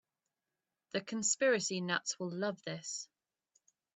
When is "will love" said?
2.17-2.59